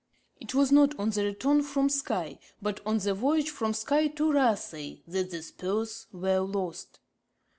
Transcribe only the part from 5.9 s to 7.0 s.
were lost.